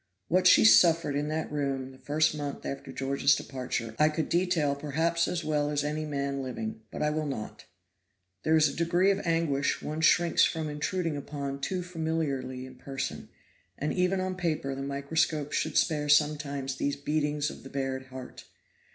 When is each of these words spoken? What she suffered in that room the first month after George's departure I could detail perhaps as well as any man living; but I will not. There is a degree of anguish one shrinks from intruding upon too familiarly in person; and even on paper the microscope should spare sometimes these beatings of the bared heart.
What 0.29 0.47
she 0.47 0.65
suffered 0.65 1.15
in 1.15 1.27
that 1.27 1.51
room 1.51 1.91
the 1.91 1.99
first 1.99 2.33
month 2.35 2.65
after 2.65 2.91
George's 2.91 3.35
departure 3.35 3.95
I 3.99 4.09
could 4.09 4.29
detail 4.29 4.73
perhaps 4.73 5.27
as 5.27 5.43
well 5.43 5.69
as 5.69 5.83
any 5.83 6.05
man 6.05 6.41
living; 6.41 6.81
but 6.89 7.03
I 7.03 7.11
will 7.11 7.27
not. 7.27 7.65
There 8.41 8.57
is 8.57 8.67
a 8.67 8.75
degree 8.75 9.11
of 9.11 9.19
anguish 9.25 9.79
one 9.79 10.01
shrinks 10.01 10.43
from 10.43 10.69
intruding 10.69 11.17
upon 11.17 11.61
too 11.61 11.83
familiarly 11.83 12.65
in 12.65 12.77
person; 12.77 13.29
and 13.77 13.93
even 13.93 14.19
on 14.19 14.33
paper 14.33 14.73
the 14.73 14.81
microscope 14.81 15.51
should 15.51 15.77
spare 15.77 16.09
sometimes 16.09 16.77
these 16.77 16.95
beatings 16.95 17.51
of 17.51 17.61
the 17.61 17.69
bared 17.69 18.07
heart. 18.07 18.45